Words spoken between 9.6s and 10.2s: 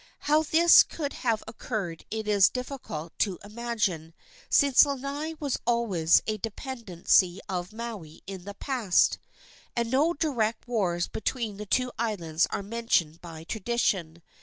and no